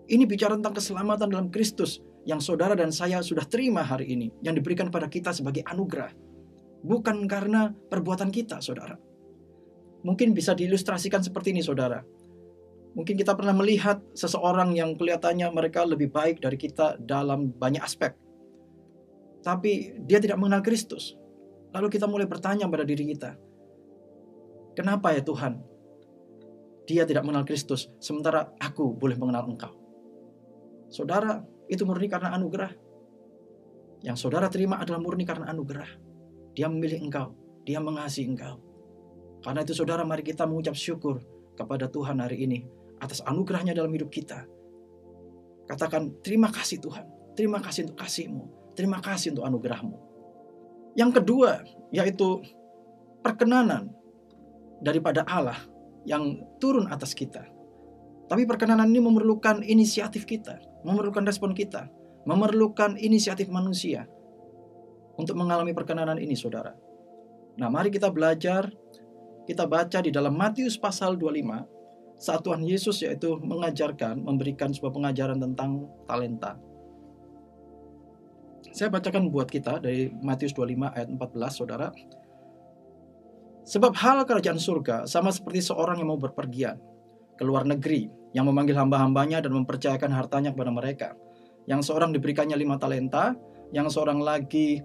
Ini 0.08 0.24
bicara 0.24 0.56
tentang 0.56 0.76
keselamatan 0.76 1.28
dalam 1.32 1.48
Kristus 1.52 2.00
yang 2.24 2.40
saudara 2.40 2.72
dan 2.72 2.88
saya 2.92 3.20
sudah 3.20 3.44
terima 3.44 3.84
hari 3.84 4.12
ini, 4.16 4.32
yang 4.40 4.56
diberikan 4.56 4.88
pada 4.88 5.08
kita 5.08 5.32
sebagai 5.32 5.64
anugerah. 5.64 6.12
Bukan 6.84 7.24
karena 7.24 7.72
perbuatan 7.72 8.28
kita, 8.28 8.60
saudara 8.60 8.96
Mungkin 10.04 10.36
bisa 10.36 10.52
diilustrasikan 10.52 11.24
seperti 11.24 11.56
ini, 11.56 11.64
saudara. 11.64 12.04
Mungkin 12.92 13.16
kita 13.16 13.32
pernah 13.32 13.56
melihat 13.56 14.04
seseorang 14.12 14.76
yang 14.76 14.94
kelihatannya 14.94 15.48
mereka 15.48 15.82
lebih 15.88 16.12
baik 16.12 16.44
dari 16.44 16.60
kita 16.60 17.00
dalam 17.00 17.50
banyak 17.56 17.80
aspek. 17.80 18.12
Tapi 19.40 20.04
dia 20.04 20.20
tidak 20.20 20.36
mengenal 20.36 20.60
Kristus. 20.60 21.16
Lalu 21.72 21.88
kita 21.90 22.06
mulai 22.06 22.28
bertanya 22.28 22.68
pada 22.70 22.86
diri 22.86 23.02
kita, 23.16 23.34
kenapa 24.78 25.10
ya 25.10 25.26
Tuhan? 25.26 25.58
Dia 26.84 27.02
tidak 27.08 27.24
mengenal 27.24 27.48
Kristus, 27.48 27.88
sementara 27.98 28.52
aku 28.60 28.94
boleh 28.94 29.16
mengenal 29.18 29.48
Engkau. 29.48 29.72
Saudara, 30.86 31.42
itu 31.68 31.82
murni 31.88 32.08
karena 32.10 32.34
anugerah. 32.36 32.72
Yang 34.04 34.16
saudara 34.20 34.52
terima 34.52 34.76
adalah 34.80 35.00
murni 35.00 35.24
karena 35.24 35.48
anugerah. 35.48 35.88
Dia 36.54 36.68
memilih 36.68 37.00
engkau, 37.02 37.32
dia 37.64 37.80
mengasihi 37.80 38.28
engkau. 38.28 38.60
Karena 39.40 39.60
itu 39.60 39.76
saudara 39.76 40.04
mari 40.04 40.24
kita 40.24 40.48
mengucap 40.48 40.76
syukur 40.76 41.20
kepada 41.56 41.88
Tuhan 41.88 42.20
hari 42.20 42.44
ini 42.48 42.64
atas 43.00 43.20
anugerahnya 43.24 43.76
dalam 43.76 43.92
hidup 43.92 44.08
kita. 44.08 44.48
Katakan 45.68 46.20
terima 46.20 46.52
kasih 46.52 46.80
Tuhan, 46.80 47.04
terima 47.36 47.60
kasih 47.60 47.88
untuk 47.88 47.98
kasihmu, 48.00 48.44
terima 48.76 49.00
kasih 49.00 49.32
untuk 49.36 49.44
anugerahmu. 49.48 49.96
Yang 50.96 51.10
kedua 51.20 51.64
yaitu 51.92 52.44
perkenanan 53.24 53.88
daripada 54.84 55.24
Allah 55.24 55.56
yang 56.04 56.44
turun 56.60 56.88
atas 56.92 57.16
kita. 57.16 57.44
Tapi 58.28 58.48
perkenanan 58.48 58.88
ini 58.88 59.04
memerlukan 59.04 59.60
inisiatif 59.64 60.24
kita, 60.24 60.56
memerlukan 60.84 61.24
respon 61.24 61.56
kita, 61.56 61.88
memerlukan 62.28 63.00
inisiatif 63.00 63.48
manusia 63.48 64.06
untuk 65.16 65.34
mengalami 65.40 65.72
perkenanan 65.72 66.20
ini, 66.20 66.36
saudara. 66.36 66.76
Nah, 67.56 67.72
mari 67.72 67.88
kita 67.88 68.12
belajar, 68.12 68.68
kita 69.48 69.64
baca 69.64 69.98
di 70.04 70.10
dalam 70.12 70.36
Matius 70.36 70.76
pasal 70.76 71.16
25, 71.16 71.64
saat 72.18 72.40
Tuhan 72.44 72.62
Yesus 72.62 73.02
yaitu 73.02 73.38
mengajarkan, 73.40 74.22
memberikan 74.22 74.70
sebuah 74.70 74.92
pengajaran 74.94 75.38
tentang 75.38 75.88
talenta. 76.06 76.58
Saya 78.74 78.90
bacakan 78.90 79.30
buat 79.30 79.46
kita 79.46 79.78
dari 79.78 80.10
Matius 80.10 80.50
25 80.56 80.94
ayat 80.98 81.08
14, 81.10 81.52
saudara. 81.54 81.88
Sebab 83.64 83.92
hal 83.96 84.26
kerajaan 84.26 84.60
surga 84.60 85.06
sama 85.06 85.30
seperti 85.30 85.62
seorang 85.64 86.02
yang 86.02 86.10
mau 86.12 86.20
berpergian 86.20 86.76
ke 87.38 87.42
luar 87.46 87.64
negeri, 87.64 88.10
yang 88.34 88.50
memanggil 88.50 88.74
hamba-hambanya 88.74 89.38
dan 89.40 89.54
mempercayakan 89.54 90.10
hartanya 90.10 90.50
kepada 90.50 90.74
mereka. 90.74 91.08
Yang 91.64 91.88
seorang 91.88 92.10
diberikannya 92.10 92.58
lima 92.58 92.76
talenta, 92.76 93.32
yang 93.70 93.86
seorang 93.88 94.20
lagi 94.20 94.82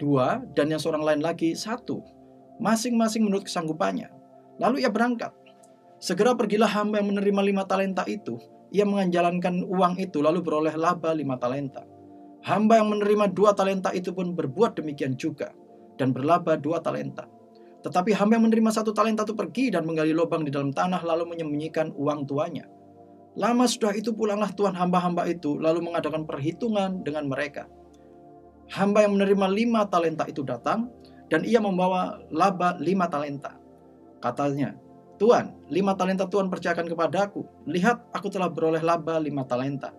dua, 0.00 0.42
dan 0.56 0.72
yang 0.72 0.80
seorang 0.80 1.04
lain 1.04 1.20
lagi 1.22 1.54
satu. 1.54 2.02
Masing-masing 2.58 3.22
menurut 3.22 3.46
kesanggupannya. 3.46 4.10
Lalu 4.58 4.82
ia 4.82 4.90
berangkat. 4.90 5.30
Segera 6.02 6.34
pergilah 6.34 6.66
hamba 6.66 6.98
yang 6.98 7.14
menerima 7.14 7.40
lima 7.44 7.62
talenta 7.68 8.02
itu. 8.10 8.40
Ia 8.72 8.88
menjalankan 8.88 9.62
uang 9.62 10.00
itu 10.00 10.18
lalu 10.24 10.42
beroleh 10.42 10.74
laba 10.74 11.14
lima 11.14 11.38
talenta. 11.38 11.86
Hamba 12.42 12.82
yang 12.82 12.90
menerima 12.90 13.30
dua 13.30 13.54
talenta 13.54 13.94
itu 13.94 14.10
pun 14.10 14.34
berbuat 14.34 14.74
demikian 14.74 15.14
juga 15.14 15.54
dan 16.00 16.10
berlaba 16.10 16.58
dua 16.58 16.82
talenta. 16.82 17.28
Tetapi 17.82 18.14
hamba 18.14 18.38
yang 18.38 18.46
menerima 18.46 18.70
satu 18.70 18.94
talenta 18.94 19.26
itu 19.26 19.34
pergi 19.34 19.74
dan 19.74 19.82
menggali 19.82 20.14
lubang 20.14 20.46
di 20.46 20.54
dalam 20.54 20.70
tanah 20.70 21.02
lalu 21.02 21.34
menyembunyikan 21.34 21.90
uang 21.94 22.30
tuanya. 22.30 22.66
Lama 23.34 23.64
sudah 23.66 23.96
itu 23.96 24.14
pulanglah 24.14 24.52
tuan 24.54 24.76
hamba-hamba 24.76 25.26
itu 25.26 25.58
lalu 25.58 25.82
mengadakan 25.82 26.22
perhitungan 26.22 27.02
dengan 27.02 27.26
mereka. 27.26 27.66
Hamba 28.70 29.04
yang 29.04 29.18
menerima 29.18 29.46
lima 29.50 29.80
talenta 29.90 30.24
itu 30.30 30.46
datang 30.46 30.88
dan 31.32 31.42
ia 31.42 31.58
membawa 31.58 32.22
laba 32.30 32.78
lima 32.78 33.10
talenta. 33.10 33.58
Katanya, 34.22 34.78
Tuan, 35.22 35.54
lima 35.70 35.94
talenta 35.94 36.26
Tuhan 36.26 36.50
percayakan 36.50 36.90
kepadaku. 36.90 37.46
Lihat, 37.70 38.10
aku 38.10 38.26
telah 38.26 38.50
beroleh 38.50 38.82
laba 38.82 39.22
lima 39.22 39.46
talenta. 39.46 39.94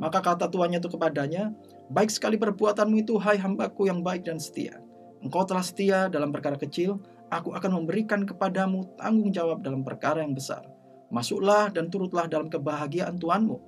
Maka 0.00 0.24
kata 0.24 0.48
tuannya 0.48 0.80
itu 0.80 0.88
kepadanya, 0.88 1.52
Baik 1.92 2.08
sekali 2.08 2.40
perbuatanmu 2.40 3.04
itu, 3.04 3.20
hai 3.20 3.36
hambaku 3.36 3.84
yang 3.84 4.00
baik 4.00 4.24
dan 4.24 4.40
setia. 4.40 4.80
Engkau 5.20 5.44
telah 5.44 5.60
setia 5.60 6.08
dalam 6.08 6.32
perkara 6.32 6.56
kecil, 6.56 6.96
aku 7.32 7.56
akan 7.56 7.80
memberikan 7.80 8.28
kepadamu 8.28 8.92
tanggung 9.00 9.32
jawab 9.32 9.64
dalam 9.64 9.80
perkara 9.80 10.20
yang 10.20 10.36
besar 10.36 10.68
Masuklah 11.12 11.68
dan 11.68 11.92
turutlah 11.92 12.24
dalam 12.24 12.48
kebahagiaan 12.48 13.20
Tuanmu. 13.20 13.60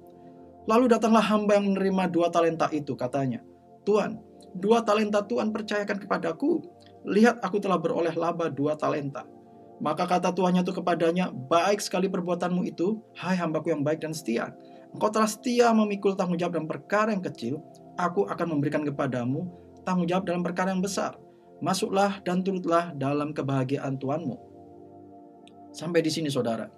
Lalu 0.64 0.88
datanglah 0.88 1.20
hamba 1.20 1.60
yang 1.60 1.76
menerima 1.76 2.08
dua 2.08 2.32
talenta 2.32 2.72
itu, 2.72 2.96
katanya. 2.96 3.44
Tuan, 3.84 4.16
dua 4.56 4.80
talenta 4.80 5.20
Tuhan 5.20 5.52
percayakan 5.52 6.00
kepadaku. 6.00 6.64
Lihat 7.04 7.44
aku 7.44 7.60
telah 7.60 7.76
beroleh 7.76 8.16
laba 8.16 8.48
dua 8.48 8.80
talenta. 8.80 9.28
Maka 9.76 10.08
kata 10.08 10.32
tuannya 10.32 10.64
itu 10.64 10.72
kepadanya, 10.72 11.28
baik 11.28 11.84
sekali 11.84 12.08
perbuatanmu 12.08 12.64
itu, 12.64 13.04
hai 13.20 13.36
hambaku 13.36 13.76
yang 13.76 13.84
baik 13.84 14.00
dan 14.00 14.16
setia. 14.16 14.56
Engkau 14.96 15.12
telah 15.12 15.28
setia 15.28 15.68
memikul 15.76 16.16
tanggung 16.16 16.40
jawab 16.40 16.56
dalam 16.56 16.70
perkara 16.70 17.12
yang 17.12 17.20
kecil, 17.20 17.60
aku 18.00 18.24
akan 18.24 18.56
memberikan 18.56 18.80
kepadamu 18.88 19.44
tanggung 19.84 20.08
jawab 20.08 20.24
dalam 20.24 20.40
perkara 20.40 20.72
yang 20.72 20.80
besar. 20.80 21.20
Masuklah 21.62 22.18
dan 22.26 22.42
turutlah 22.42 22.90
dalam 22.94 23.30
kebahagiaan 23.30 23.98
Tuanmu. 23.98 24.36
Sampai 25.74 26.02
di 26.02 26.10
sini 26.10 26.30
saudara. 26.30 26.70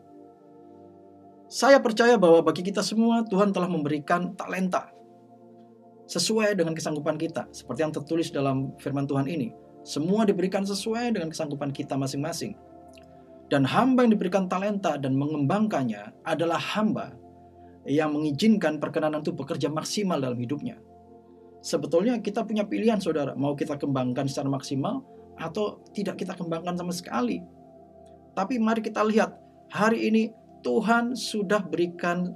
Saya 1.47 1.79
percaya 1.79 2.19
bahwa 2.19 2.43
bagi 2.43 2.67
kita 2.67 2.83
semua 2.83 3.23
Tuhan 3.23 3.55
telah 3.55 3.71
memberikan 3.71 4.35
talenta 4.35 4.91
sesuai 6.11 6.59
dengan 6.59 6.75
kesanggupan 6.75 7.15
kita, 7.19 7.47
seperti 7.55 7.81
yang 7.87 7.95
tertulis 7.95 8.35
dalam 8.35 8.75
firman 8.83 9.07
Tuhan 9.07 9.31
ini. 9.31 9.55
Semua 9.87 10.27
diberikan 10.27 10.67
sesuai 10.67 11.15
dengan 11.15 11.31
kesanggupan 11.31 11.71
kita 11.71 11.95
masing-masing. 11.95 12.59
Dan 13.47 13.63
hamba 13.63 14.03
yang 14.03 14.19
diberikan 14.19 14.51
talenta 14.51 14.99
dan 14.99 15.15
mengembangkannya 15.15 16.27
adalah 16.27 16.59
hamba 16.59 17.15
yang 17.87 18.11
mengizinkan 18.11 18.83
perkenanan 18.83 19.23
itu 19.23 19.31
bekerja 19.31 19.71
maksimal 19.71 20.19
dalam 20.19 20.35
hidupnya. 20.35 20.83
Sebetulnya 21.67 22.23
kita 22.23 22.47
punya 22.47 22.63
pilihan 22.63 23.03
saudara, 23.03 23.35
mau 23.35 23.59
kita 23.59 23.75
kembangkan 23.75 24.31
secara 24.31 24.47
maksimal 24.47 25.03
atau 25.35 25.83
tidak 25.91 26.23
kita 26.23 26.39
kembangkan 26.39 26.79
sama 26.79 26.95
sekali. 26.95 27.43
Tapi 28.39 28.63
mari 28.63 28.87
kita 28.87 29.03
lihat, 29.03 29.35
hari 29.75 30.07
ini 30.07 30.31
Tuhan 30.63 31.19
sudah 31.19 31.67
berikan 31.67 32.31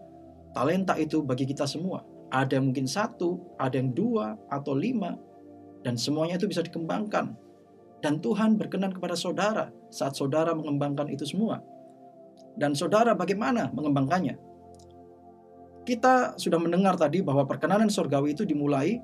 talenta 0.51 0.99
itu 0.99 1.23
bagi 1.23 1.47
kita 1.47 1.63
semua. 1.63 2.03
Ada 2.35 2.59
yang 2.59 2.75
mungkin 2.75 2.91
satu, 2.91 3.39
ada 3.55 3.79
yang 3.79 3.95
dua, 3.95 4.35
atau 4.51 4.75
lima. 4.75 5.15
Dan 5.87 5.95
semuanya 5.95 6.35
itu 6.35 6.51
bisa 6.51 6.67
dikembangkan. 6.67 7.31
Dan 8.03 8.19
Tuhan 8.19 8.59
berkenan 8.59 8.91
kepada 8.91 9.15
saudara 9.15 9.71
saat 9.95 10.19
saudara 10.19 10.59
mengembangkan 10.59 11.07
itu 11.07 11.23
semua. 11.23 11.63
Dan 12.59 12.75
saudara 12.75 13.15
bagaimana 13.15 13.71
mengembangkannya? 13.71 14.51
Kita 15.81 16.37
sudah 16.37 16.61
mendengar 16.61 16.95
tadi 17.01 17.25
bahwa 17.25 17.49
perkenanan 17.49 17.89
surgawi 17.89 18.37
itu 18.37 18.45
dimulai 18.45 19.01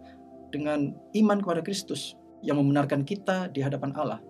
dengan 0.51 0.95
iman 1.15 1.39
kepada 1.43 1.61
Kristus 1.63 2.15
yang 2.45 2.61
membenarkan 2.61 3.03
kita 3.03 3.51
di 3.51 3.61
hadapan 3.65 3.91
Allah. 3.97 4.21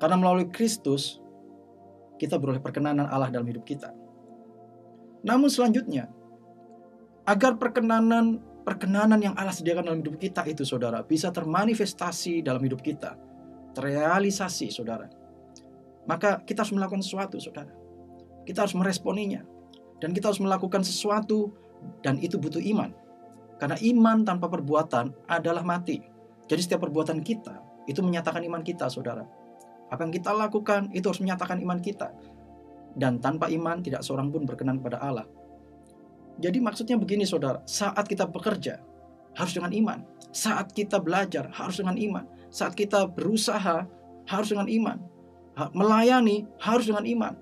Karena 0.00 0.16
melalui 0.16 0.48
Kristus, 0.48 1.20
kita 2.16 2.36
beroleh 2.40 2.60
perkenanan 2.60 3.08
Allah 3.08 3.32
dalam 3.32 3.48
hidup 3.48 3.64
kita. 3.64 3.92
Namun 5.24 5.52
selanjutnya, 5.52 6.08
agar 7.28 7.60
perkenanan 7.60 8.40
perkenanan 8.64 9.20
yang 9.20 9.34
Allah 9.36 9.52
sediakan 9.52 9.88
dalam 9.88 10.00
hidup 10.04 10.20
kita 10.20 10.44
itu 10.48 10.64
saudara 10.64 11.00
bisa 11.04 11.32
termanifestasi 11.32 12.44
dalam 12.44 12.60
hidup 12.60 12.80
kita, 12.80 13.16
terrealisasi 13.76 14.68
saudara. 14.72 15.08
Maka 16.08 16.40
kita 16.44 16.64
harus 16.64 16.72
melakukan 16.72 17.04
sesuatu 17.04 17.36
saudara. 17.36 17.72
Kita 18.48 18.64
harus 18.64 18.72
meresponinya 18.76 19.44
dan 20.00 20.16
kita 20.16 20.32
harus 20.32 20.40
melakukan 20.40 20.80
sesuatu 20.80 21.52
dan 22.00 22.16
itu 22.20 22.40
butuh 22.40 22.60
iman. 22.72 22.92
Karena 23.60 23.76
iman 23.76 24.24
tanpa 24.24 24.48
perbuatan 24.48 25.28
adalah 25.28 25.60
mati. 25.60 26.00
Jadi 26.48 26.60
setiap 26.64 26.88
perbuatan 26.88 27.20
kita 27.20 27.84
itu 27.84 28.00
menyatakan 28.00 28.40
iman 28.48 28.64
kita, 28.64 28.88
saudara. 28.88 29.22
Apa 29.92 30.08
yang 30.08 30.14
kita 30.16 30.32
lakukan 30.32 30.88
itu 30.96 31.04
harus 31.04 31.20
menyatakan 31.20 31.60
iman 31.60 31.76
kita. 31.78 32.08
Dan 32.96 33.20
tanpa 33.20 33.52
iman 33.52 33.84
tidak 33.84 34.00
seorang 34.00 34.32
pun 34.32 34.48
berkenan 34.48 34.80
kepada 34.80 34.98
Allah. 35.04 35.28
Jadi 36.40 36.56
maksudnya 36.58 36.96
begini 36.96 37.28
saudara, 37.28 37.60
saat 37.68 38.08
kita 38.08 38.24
bekerja 38.24 38.80
harus 39.36 39.52
dengan 39.52 39.70
iman. 39.76 40.00
Saat 40.32 40.72
kita 40.72 40.98
belajar 40.98 41.52
harus 41.52 41.78
dengan 41.78 42.00
iman. 42.00 42.24
Saat 42.48 42.74
kita 42.74 43.06
berusaha 43.06 43.84
harus 44.24 44.48
dengan 44.48 44.66
iman. 44.66 44.98
Melayani 45.76 46.48
harus 46.64 46.88
dengan 46.88 47.04
iman. 47.04 47.34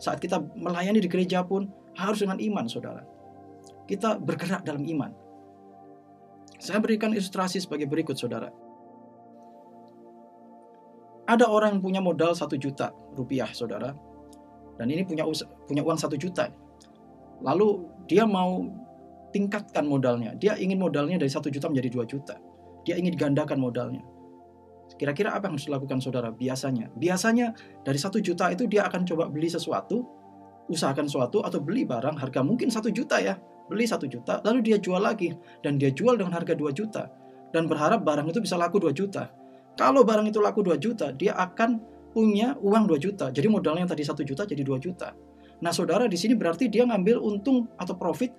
Saat 0.00 0.22
kita 0.22 0.40
melayani 0.56 1.02
di 1.02 1.10
gereja 1.10 1.44
pun 1.44 1.68
harus 1.98 2.24
dengan 2.24 2.40
iman 2.40 2.64
saudara. 2.70 3.04
Kita 3.84 4.16
bergerak 4.16 4.64
dalam 4.64 4.86
iman. 4.86 5.27
Saya 6.58 6.82
berikan 6.82 7.14
ilustrasi 7.14 7.62
sebagai 7.62 7.86
berikut 7.86 8.18
saudara. 8.18 8.50
Ada 11.28 11.46
orang 11.46 11.78
yang 11.78 11.82
punya 11.82 12.00
modal 12.02 12.34
satu 12.34 12.58
juta 12.58 12.90
rupiah, 13.14 13.46
saudara, 13.54 13.94
dan 14.80 14.86
ini 14.90 15.06
punya 15.06 15.22
punya 15.68 15.82
uang 15.86 15.98
satu 16.00 16.18
juta. 16.18 16.50
Lalu 17.44 17.86
dia 18.10 18.26
mau 18.26 18.66
tingkatkan 19.30 19.84
modalnya. 19.84 20.34
Dia 20.34 20.56
ingin 20.56 20.80
modalnya 20.80 21.20
dari 21.20 21.30
satu 21.30 21.52
juta 21.52 21.68
menjadi 21.68 21.88
dua 21.92 22.04
juta. 22.08 22.34
Dia 22.82 22.96
ingin 22.96 23.14
gandakan 23.14 23.60
modalnya. 23.60 24.02
Kira-kira 24.96 25.36
apa 25.36 25.46
yang 25.46 25.60
harus 25.60 25.68
dilakukan 25.68 26.00
saudara? 26.00 26.32
Biasanya, 26.32 26.88
biasanya 26.96 27.52
dari 27.84 28.00
satu 28.00 28.24
juta 28.24 28.48
itu 28.48 28.64
dia 28.64 28.88
akan 28.88 29.04
coba 29.04 29.28
beli 29.28 29.52
sesuatu, 29.52 30.00
usahakan 30.72 31.06
sesuatu 31.06 31.44
atau 31.44 31.60
beli 31.60 31.84
barang 31.84 32.16
harga 32.16 32.40
mungkin 32.40 32.72
satu 32.72 32.88
juta 32.88 33.20
ya, 33.20 33.36
beli 33.68 33.86
satu 33.86 34.08
juta, 34.08 34.40
lalu 34.42 34.64
dia 34.64 34.76
jual 34.80 34.98
lagi 34.98 35.36
dan 35.62 35.76
dia 35.76 35.92
jual 35.92 36.16
dengan 36.16 36.34
harga 36.34 36.56
dua 36.56 36.72
juta 36.74 37.12
dan 37.52 37.68
berharap 37.70 38.02
barang 38.02 38.26
itu 38.28 38.40
bisa 38.42 38.56
laku 38.56 38.80
dua 38.80 38.92
juta. 38.92 39.30
Kalau 39.78 40.02
barang 40.02 40.26
itu 40.26 40.42
laku 40.42 40.66
2 40.66 40.74
juta, 40.74 41.14
dia 41.14 41.38
akan 41.38 41.78
punya 42.10 42.58
uang 42.58 42.90
2 42.90 42.98
juta. 42.98 43.30
Jadi 43.30 43.46
modalnya 43.46 43.86
yang 43.86 43.92
tadi 43.94 44.02
1 44.02 44.26
juta 44.26 44.42
jadi 44.42 44.66
2 44.66 44.74
juta. 44.82 45.14
Nah, 45.62 45.70
saudara 45.70 46.10
di 46.10 46.18
sini 46.18 46.34
berarti 46.34 46.66
dia 46.66 46.82
ngambil 46.82 47.22
untung 47.22 47.70
atau 47.78 47.94
profit 47.94 48.34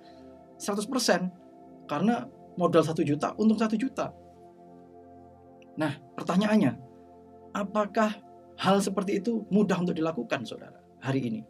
100% 0.60 1.88
karena 1.88 2.28
modal 2.60 2.84
1 2.84 2.92
juta, 3.08 3.32
untung 3.40 3.56
1 3.56 3.72
juta. 3.80 4.12
Nah, 5.80 5.96
pertanyaannya, 6.12 6.76
apakah 7.56 8.20
Hal 8.60 8.76
seperti 8.84 9.24
itu 9.24 9.48
mudah 9.48 9.80
untuk 9.80 9.96
dilakukan, 9.96 10.44
saudara, 10.44 10.76
hari 11.00 11.32
ini. 11.32 11.40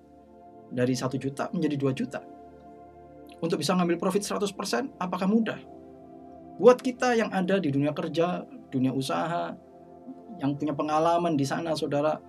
Dari 0.70 0.94
satu 0.94 1.18
juta 1.18 1.50
menjadi 1.50 1.74
dua 1.74 1.90
juta. 1.90 2.22
Untuk 3.40 3.56
bisa 3.60 3.72
ngambil 3.72 3.96
profit 3.96 4.20
100%, 4.24 5.00
apakah 5.00 5.24
mudah? 5.24 5.56
Buat 6.60 6.84
kita 6.84 7.16
yang 7.16 7.32
ada 7.32 7.56
di 7.56 7.72
dunia 7.72 7.96
kerja, 7.96 8.44
dunia 8.68 8.92
usaha, 8.92 9.56
yang 10.40 10.56
punya 10.60 10.76
pengalaman 10.76 11.36
di 11.36 11.48
sana, 11.48 11.72
saudara, 11.72 12.20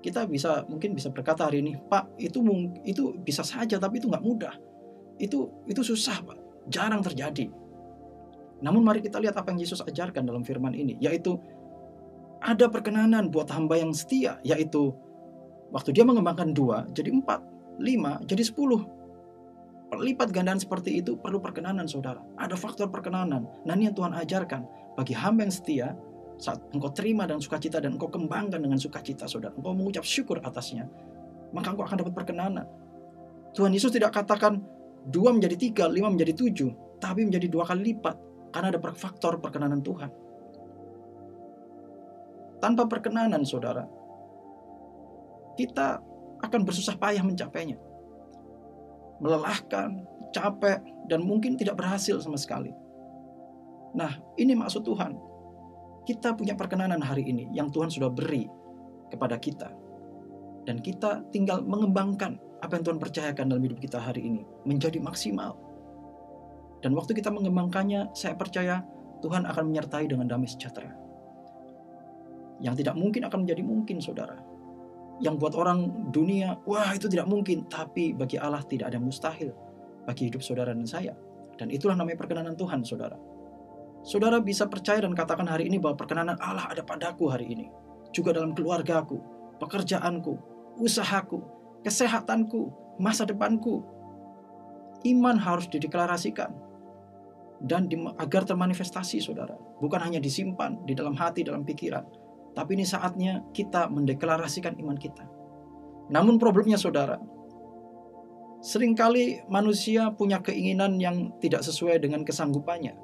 kita 0.00 0.24
bisa 0.30 0.64
mungkin 0.70 0.96
bisa 0.96 1.10
berkata 1.12 1.50
hari 1.50 1.60
ini, 1.60 1.76
Pak, 1.76 2.16
itu 2.16 2.40
itu 2.86 3.18
bisa 3.20 3.42
saja, 3.42 3.76
tapi 3.76 3.98
itu 3.98 4.06
nggak 4.06 4.24
mudah. 4.24 4.54
Itu 5.18 5.50
itu 5.66 5.82
susah, 5.82 6.22
Pak. 6.24 6.38
Jarang 6.70 7.02
terjadi. 7.02 7.50
Namun 8.60 8.84
mari 8.84 9.00
kita 9.00 9.20
lihat 9.20 9.36
apa 9.36 9.52
yang 9.52 9.60
Yesus 9.60 9.84
ajarkan 9.84 10.24
dalam 10.24 10.44
firman 10.44 10.72
ini, 10.72 10.96
yaitu 11.00 11.36
ada 12.40 12.68
perkenanan 12.72 13.28
buat 13.28 13.48
hamba 13.52 13.76
yang 13.76 13.92
setia, 13.92 14.40
yaitu 14.44 14.92
waktu 15.72 15.92
dia 15.92 16.04
mengembangkan 16.04 16.56
dua 16.56 16.88
jadi 16.96 17.12
empat, 17.12 17.40
lima 17.80 18.20
jadi 18.24 18.44
sepuluh. 18.44 18.99
Perlipat 19.90 20.30
gandaan 20.30 20.62
seperti 20.62 21.02
itu 21.02 21.18
perlu 21.18 21.42
perkenanan 21.42 21.90
saudara. 21.90 22.22
Ada 22.38 22.54
faktor 22.54 22.94
perkenanan. 22.94 23.50
Nah 23.66 23.74
ini 23.74 23.90
yang 23.90 23.96
Tuhan 23.98 24.14
ajarkan. 24.14 24.62
Bagi 24.94 25.18
hamba 25.18 25.42
yang 25.42 25.54
setia, 25.54 25.88
saat 26.38 26.62
engkau 26.70 26.94
terima 26.94 27.26
dengan 27.26 27.42
sukacita 27.42 27.82
dan 27.82 27.98
engkau 27.98 28.06
kembangkan 28.06 28.62
dengan 28.62 28.78
sukacita 28.78 29.26
saudara. 29.26 29.50
Engkau 29.58 29.74
mengucap 29.74 30.06
syukur 30.06 30.38
atasnya. 30.46 30.86
Maka 31.50 31.74
engkau 31.74 31.84
akan 31.84 32.06
dapat 32.06 32.14
perkenanan. 32.14 32.66
Tuhan 33.50 33.74
Yesus 33.74 33.90
tidak 33.90 34.14
katakan 34.14 34.62
dua 35.10 35.34
menjadi 35.34 35.58
tiga, 35.58 35.90
lima 35.90 36.06
menjadi 36.06 36.38
tujuh. 36.38 36.70
Tapi 37.02 37.26
menjadi 37.26 37.50
dua 37.50 37.66
kali 37.66 37.90
lipat. 37.90 38.14
Karena 38.54 38.70
ada 38.70 38.78
faktor 38.94 39.42
perkenanan 39.42 39.82
Tuhan. 39.82 40.10
Tanpa 42.60 42.84
perkenanan, 42.86 43.40
saudara, 43.42 43.88
kita 45.56 45.98
akan 46.44 46.60
bersusah 46.62 46.94
payah 46.94 47.24
mencapainya. 47.24 47.89
Melelahkan, 49.20 50.04
capek, 50.32 50.80
dan 51.06 51.20
mungkin 51.22 51.54
tidak 51.60 51.76
berhasil 51.76 52.18
sama 52.20 52.40
sekali. 52.40 52.72
Nah, 53.94 54.16
ini 54.38 54.54
maksud 54.54 54.86
Tuhan. 54.86 55.18
Kita 56.06 56.32
punya 56.34 56.56
perkenanan 56.56 57.02
hari 57.04 57.28
ini 57.28 57.52
yang 57.52 57.68
Tuhan 57.68 57.92
sudah 57.92 58.08
beri 58.08 58.48
kepada 59.10 59.36
kita. 59.36 59.68
Dan 60.64 60.78
kita 60.80 61.26
tinggal 61.34 61.66
mengembangkan 61.66 62.38
apa 62.60 62.76
yang 62.78 62.84
Tuhan 62.86 63.00
percayakan 63.00 63.44
dalam 63.50 63.62
hidup 63.64 63.80
kita 63.80 63.98
hari 63.98 64.24
ini 64.28 64.42
menjadi 64.64 65.00
maksimal. 65.02 65.56
Dan 66.80 66.96
waktu 66.96 67.12
kita 67.12 67.28
mengembangkannya, 67.28 68.16
saya 68.16 68.36
percaya 68.36 68.80
Tuhan 69.20 69.44
akan 69.44 69.64
menyertai 69.68 70.08
dengan 70.08 70.24
damai 70.24 70.48
sejahtera. 70.48 70.96
Yang 72.60 72.84
tidak 72.84 72.96
mungkin 72.96 73.24
akan 73.28 73.38
menjadi 73.44 73.62
mungkin, 73.64 73.96
saudara. 74.00 74.36
Yang 75.20 75.34
buat 75.36 75.54
orang 75.56 76.10
dunia, 76.10 76.56
wah 76.64 76.96
itu 76.96 77.06
tidak 77.06 77.28
mungkin. 77.28 77.68
Tapi 77.68 78.16
bagi 78.16 78.40
Allah 78.40 78.64
tidak 78.64 78.92
ada 78.92 78.98
mustahil 78.98 79.52
bagi 80.08 80.32
hidup 80.32 80.40
saudara 80.40 80.72
dan 80.72 80.88
saya. 80.88 81.12
Dan 81.60 81.68
itulah 81.68 81.92
namanya 81.92 82.16
perkenanan 82.16 82.56
Tuhan, 82.56 82.80
saudara. 82.82 83.20
Saudara 84.00 84.40
bisa 84.40 84.64
percaya 84.64 85.04
dan 85.04 85.12
katakan 85.12 85.44
hari 85.44 85.68
ini 85.68 85.76
bahwa 85.76 86.00
perkenanan 86.00 86.40
Allah 86.40 86.64
ada 86.72 86.80
padaku 86.80 87.28
hari 87.28 87.52
ini. 87.52 87.68
Juga 88.16 88.32
dalam 88.32 88.56
keluargaku, 88.56 89.20
pekerjaanku, 89.60 90.40
usahaku, 90.80 91.44
kesehatanku, 91.84 92.72
masa 92.96 93.28
depanku. 93.28 93.84
Iman 95.04 95.36
harus 95.36 95.68
dideklarasikan 95.68 96.52
dan 97.60 97.92
di, 97.92 97.96
agar 98.16 98.48
termanifestasi 98.48 99.20
saudara. 99.20 99.56
Bukan 99.80 100.00
hanya 100.00 100.20
disimpan 100.20 100.80
di 100.88 100.96
dalam 100.96 101.12
hati, 101.12 101.44
dalam 101.44 101.64
pikiran, 101.64 102.04
tapi 102.54 102.74
ini 102.74 102.84
saatnya 102.86 103.46
kita 103.54 103.86
mendeklarasikan 103.90 104.74
iman 104.82 104.98
kita. 104.98 105.22
Namun 106.10 106.42
problemnya 106.42 106.74
saudara, 106.74 107.18
sering 108.58 108.98
kali 108.98 109.42
manusia 109.46 110.10
punya 110.10 110.42
keinginan 110.42 110.98
yang 110.98 111.30
tidak 111.38 111.62
sesuai 111.62 112.02
dengan 112.02 112.26
kesanggupannya. 112.26 112.94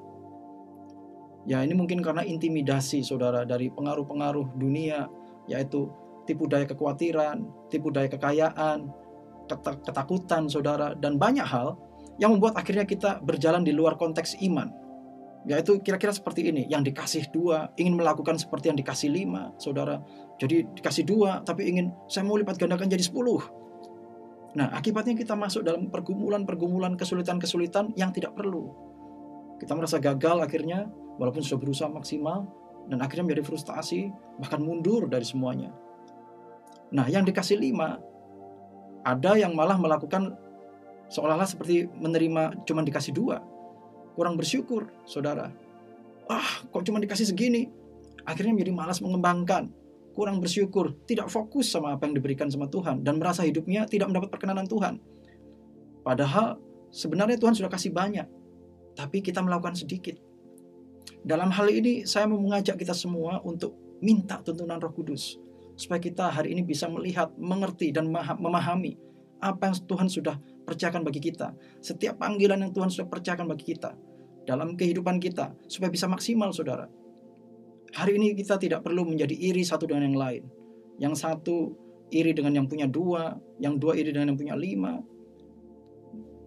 Ya 1.46 1.62
ini 1.62 1.78
mungkin 1.78 2.02
karena 2.02 2.26
intimidasi 2.26 3.06
saudara 3.06 3.46
dari 3.46 3.70
pengaruh-pengaruh 3.70 4.58
dunia, 4.58 5.06
yaitu 5.46 5.86
tipu 6.26 6.50
daya 6.50 6.66
kekhawatiran, 6.66 7.46
tipu 7.70 7.94
daya 7.94 8.10
kekayaan, 8.10 8.90
ketakutan 9.86 10.50
saudara, 10.50 10.98
dan 10.98 11.22
banyak 11.22 11.46
hal 11.46 11.78
yang 12.18 12.34
membuat 12.34 12.58
akhirnya 12.58 12.82
kita 12.82 13.22
berjalan 13.22 13.62
di 13.62 13.70
luar 13.70 13.94
konteks 13.94 14.42
iman 14.42 14.85
yaitu 15.46 15.78
kira-kira 15.78 16.10
seperti 16.10 16.50
ini. 16.50 16.66
Yang 16.66 16.92
dikasih 16.92 17.30
dua 17.30 17.70
ingin 17.78 17.94
melakukan 17.94 18.36
seperti 18.36 18.68
yang 18.68 18.78
dikasih 18.78 19.08
lima 19.08 19.54
saudara. 19.56 20.02
Jadi 20.42 20.66
dikasih 20.76 21.06
dua 21.06 21.40
tapi 21.46 21.70
ingin 21.70 21.94
saya 22.10 22.26
mau 22.26 22.34
lipat 22.34 22.58
gandakan 22.58 22.90
jadi 22.90 23.02
sepuluh. 23.06 23.40
Nah 24.58 24.74
akibatnya 24.74 25.14
kita 25.14 25.38
masuk 25.38 25.62
dalam 25.62 25.86
pergumulan-pergumulan 25.88 26.98
kesulitan-kesulitan 26.98 27.94
yang 27.94 28.10
tidak 28.10 28.34
perlu. 28.34 28.74
Kita 29.62 29.72
merasa 29.72 30.02
gagal 30.02 30.42
akhirnya 30.42 30.90
walaupun 31.16 31.40
sudah 31.40 31.62
berusaha 31.62 31.88
maksimal 31.88 32.44
dan 32.90 32.98
akhirnya 33.00 33.32
menjadi 33.32 33.46
frustasi 33.46 34.10
bahkan 34.42 34.60
mundur 34.60 35.06
dari 35.06 35.24
semuanya. 35.24 35.70
Nah 36.90 37.06
yang 37.06 37.22
dikasih 37.22 37.56
lima 37.56 38.02
ada 39.06 39.38
yang 39.38 39.54
malah 39.54 39.78
melakukan 39.78 40.34
seolah-olah 41.06 41.46
seperti 41.46 41.86
menerima 41.86 42.66
cuma 42.66 42.82
dikasih 42.82 43.14
dua 43.14 43.38
kurang 44.16 44.40
bersyukur, 44.40 44.88
saudara. 45.04 45.52
Ah, 46.26 46.64
kok 46.72 46.82
cuma 46.88 46.96
dikasih 46.98 47.28
segini? 47.28 47.68
Akhirnya 48.24 48.56
menjadi 48.56 48.72
malas 48.72 48.98
mengembangkan, 49.04 49.70
kurang 50.16 50.40
bersyukur, 50.40 50.96
tidak 51.04 51.28
fokus 51.28 51.68
sama 51.68 51.94
apa 51.94 52.08
yang 52.08 52.16
diberikan 52.16 52.48
sama 52.48 52.66
Tuhan, 52.66 53.04
dan 53.04 53.20
merasa 53.20 53.44
hidupnya 53.44 53.84
tidak 53.84 54.10
mendapat 54.10 54.32
perkenanan 54.32 54.66
Tuhan. 54.66 54.98
Padahal 56.02 56.56
sebenarnya 56.90 57.36
Tuhan 57.36 57.54
sudah 57.54 57.70
kasih 57.70 57.92
banyak, 57.92 58.26
tapi 58.96 59.20
kita 59.20 59.44
melakukan 59.44 59.76
sedikit. 59.76 60.16
Dalam 61.22 61.52
hal 61.52 61.68
ini 61.70 62.08
saya 62.08 62.26
mau 62.26 62.40
mengajak 62.40 62.80
kita 62.80 62.96
semua 62.96 63.38
untuk 63.44 63.76
minta 64.02 64.40
tuntunan 64.42 64.80
Roh 64.80 64.90
Kudus 64.90 65.38
supaya 65.76 66.00
kita 66.00 66.32
hari 66.32 66.56
ini 66.56 66.64
bisa 66.64 66.88
melihat, 66.88 67.30
mengerti 67.36 67.92
dan 67.92 68.08
memahami 68.10 68.96
apa 69.38 69.68
yang 69.68 69.76
Tuhan 69.84 70.08
sudah 70.08 70.40
percayakan 70.66 71.06
bagi 71.06 71.22
kita. 71.22 71.54
Setiap 71.78 72.18
panggilan 72.18 72.58
yang 72.58 72.74
Tuhan 72.74 72.90
sudah 72.90 73.06
percayakan 73.06 73.46
bagi 73.46 73.72
kita 73.72 73.94
dalam 74.44 74.74
kehidupan 74.74 75.22
kita 75.22 75.54
supaya 75.70 75.88
bisa 75.88 76.10
maksimal 76.10 76.50
saudara. 76.50 76.90
Hari 77.94 78.18
ini 78.18 78.34
kita 78.34 78.58
tidak 78.58 78.82
perlu 78.82 79.06
menjadi 79.06 79.32
iri 79.32 79.62
satu 79.62 79.86
dengan 79.86 80.10
yang 80.10 80.18
lain. 80.18 80.42
Yang 80.98 81.14
satu 81.22 81.72
iri 82.10 82.34
dengan 82.34 82.52
yang 82.54 82.66
punya 82.66 82.90
dua, 82.90 83.38
yang 83.62 83.78
dua 83.78 83.94
iri 83.94 84.10
dengan 84.10 84.34
yang 84.34 84.38
punya 84.38 84.58
lima. 84.58 84.98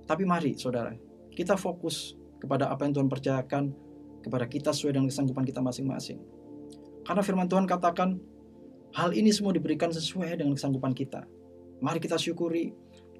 Tapi 0.04 0.24
mari 0.28 0.60
saudara, 0.60 0.92
kita 1.32 1.56
fokus 1.56 2.20
kepada 2.40 2.72
apa 2.72 2.88
yang 2.88 2.94
Tuhan 2.98 3.10
percayakan 3.12 3.64
kepada 4.20 4.46
kita 4.52 4.76
sesuai 4.76 5.00
dengan 5.00 5.08
kesanggupan 5.08 5.46
kita 5.48 5.64
masing-masing. 5.64 6.20
Karena 7.08 7.22
firman 7.24 7.48
Tuhan 7.48 7.66
katakan, 7.70 8.20
hal 8.96 9.14
ini 9.16 9.32
semua 9.32 9.56
diberikan 9.56 9.92
sesuai 9.94 10.40
dengan 10.40 10.56
kesanggupan 10.56 10.92
kita. 10.92 11.24
Mari 11.80 12.00
kita 12.04 12.20
syukuri, 12.20 12.76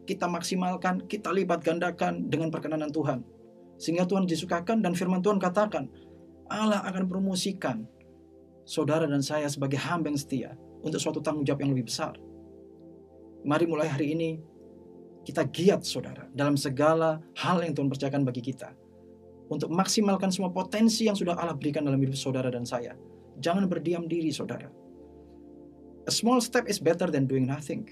kita 0.10 0.26
maksimalkan, 0.26 1.06
kita 1.06 1.30
lipat 1.30 1.62
gandakan 1.62 2.26
dengan 2.26 2.50
perkenanan 2.50 2.90
Tuhan. 2.90 3.22
Sehingga 3.78 4.10
Tuhan 4.10 4.26
disukakan 4.26 4.82
dan 4.82 4.98
firman 4.98 5.22
Tuhan 5.22 5.38
katakan, 5.38 5.86
Allah 6.50 6.82
akan 6.90 7.06
promosikan 7.06 7.86
saudara 8.66 9.06
dan 9.06 9.22
saya 9.22 9.46
sebagai 9.46 9.78
hamba 9.78 10.10
yang 10.10 10.18
setia 10.18 10.50
untuk 10.82 10.98
suatu 10.98 11.22
tanggung 11.22 11.46
jawab 11.46 11.62
yang 11.62 11.78
lebih 11.78 11.94
besar. 11.94 12.18
Mari 13.46 13.70
mulai 13.70 13.86
hari 13.86 14.18
ini 14.18 14.30
kita 15.24 15.46
giat 15.46 15.86
saudara 15.86 16.26
dalam 16.34 16.58
segala 16.58 17.22
hal 17.38 17.62
yang 17.62 17.78
Tuhan 17.78 17.88
percayakan 17.94 18.26
bagi 18.26 18.42
kita. 18.42 18.74
Untuk 19.50 19.70
maksimalkan 19.70 20.34
semua 20.34 20.50
potensi 20.50 21.06
yang 21.06 21.18
sudah 21.18 21.38
Allah 21.38 21.54
berikan 21.54 21.86
dalam 21.86 22.02
hidup 22.02 22.18
saudara 22.18 22.50
dan 22.50 22.66
saya. 22.66 22.98
Jangan 23.38 23.70
berdiam 23.70 24.06
diri 24.10 24.30
saudara. 24.34 24.70
A 26.06 26.12
small 26.12 26.42
step 26.42 26.66
is 26.66 26.82
better 26.82 27.10
than 27.14 27.30
doing 27.30 27.46
nothing. 27.46 27.86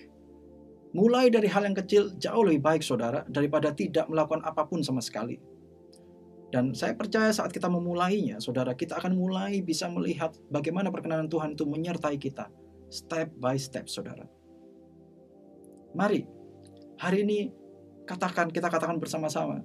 Mulai 0.98 1.30
dari 1.30 1.46
hal 1.46 1.62
yang 1.62 1.78
kecil 1.78 2.18
jauh 2.18 2.42
lebih 2.42 2.66
baik 2.66 2.82
saudara 2.82 3.22
daripada 3.30 3.70
tidak 3.70 4.10
melakukan 4.10 4.42
apa 4.42 4.66
pun 4.66 4.82
sama 4.82 4.98
sekali. 4.98 5.38
Dan 6.50 6.74
saya 6.74 6.98
percaya 6.98 7.30
saat 7.30 7.54
kita 7.54 7.70
memulainya, 7.70 8.42
saudara, 8.42 8.74
kita 8.74 8.98
akan 8.98 9.14
mulai 9.14 9.62
bisa 9.62 9.86
melihat 9.94 10.34
bagaimana 10.50 10.90
perkenanan 10.90 11.30
Tuhan 11.30 11.54
itu 11.54 11.70
menyertai 11.70 12.18
kita. 12.18 12.50
Step 12.90 13.36
by 13.38 13.60
step, 13.62 13.86
saudara. 13.92 14.26
Mari, 15.94 16.26
hari 16.98 17.28
ini 17.28 17.52
katakan, 18.08 18.50
kita 18.50 18.72
katakan 18.72 18.98
bersama-sama. 18.98 19.62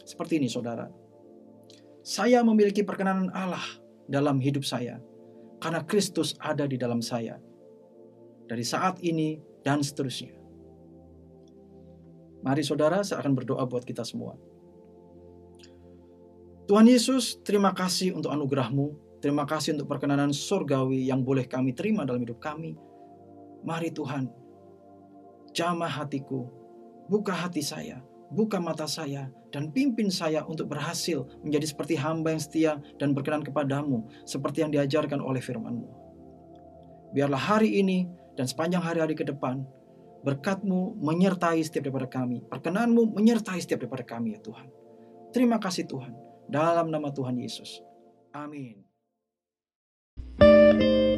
Seperti 0.00 0.42
ini, 0.42 0.48
saudara. 0.50 0.88
Saya 2.02 2.40
memiliki 2.40 2.82
perkenanan 2.82 3.30
Allah 3.30 3.62
dalam 4.08 4.40
hidup 4.40 4.64
saya. 4.64 4.98
Karena 5.60 5.84
Kristus 5.84 6.34
ada 6.40 6.64
di 6.64 6.80
dalam 6.80 7.04
saya. 7.04 7.36
Dari 8.48 8.64
saat 8.64 8.98
ini 9.04 9.38
dan 9.60 9.84
seterusnya. 9.84 10.43
Mari 12.44 12.60
saudara, 12.60 13.00
saya 13.00 13.24
akan 13.24 13.32
berdoa 13.32 13.64
buat 13.64 13.88
kita 13.88 14.04
semua. 14.04 14.36
Tuhan 16.68 16.84
Yesus, 16.84 17.40
terima 17.40 17.72
kasih 17.72 18.12
untuk 18.12 18.28
anugerahmu. 18.28 19.00
Terima 19.24 19.48
kasih 19.48 19.80
untuk 19.80 19.88
perkenanan 19.88 20.36
surgawi 20.36 21.08
yang 21.08 21.24
boleh 21.24 21.48
kami 21.48 21.72
terima 21.72 22.04
dalam 22.04 22.20
hidup 22.20 22.36
kami. 22.44 22.76
Mari 23.64 23.88
Tuhan, 23.96 24.28
jamah 25.56 25.88
hatiku, 25.88 26.44
buka 27.08 27.32
hati 27.32 27.64
saya, 27.64 28.04
buka 28.28 28.60
mata 28.60 28.84
saya, 28.84 29.32
dan 29.48 29.72
pimpin 29.72 30.12
saya 30.12 30.44
untuk 30.44 30.68
berhasil 30.68 31.24
menjadi 31.40 31.72
seperti 31.72 31.96
hamba 31.96 32.36
yang 32.36 32.42
setia 32.44 32.72
dan 33.00 33.16
berkenan 33.16 33.40
kepadamu, 33.40 34.04
seperti 34.28 34.60
yang 34.60 34.68
diajarkan 34.68 35.24
oleh 35.24 35.40
firmanmu. 35.40 35.88
Biarlah 37.16 37.40
hari 37.40 37.80
ini 37.80 38.04
dan 38.36 38.44
sepanjang 38.44 38.84
hari-hari 38.84 39.16
ke 39.16 39.24
depan, 39.24 39.64
Berkatmu 40.24 40.96
menyertai 41.04 41.60
setiap 41.60 41.84
daripada 41.84 42.08
kami. 42.08 42.40
Perkenanmu 42.48 43.12
menyertai 43.12 43.60
setiap 43.60 43.84
daripada 43.84 44.08
kami 44.08 44.34
ya 44.34 44.40
Tuhan. 44.40 44.66
Terima 45.36 45.60
kasih 45.60 45.84
Tuhan. 45.84 46.16
Dalam 46.48 46.88
nama 46.88 47.12
Tuhan 47.12 47.36
Yesus. 47.36 47.84
Amin. 48.32 48.82
thank 50.40 50.82
you 50.82 51.13